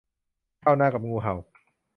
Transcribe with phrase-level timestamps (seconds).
[0.61, 1.35] ชาวนากับงูเห่า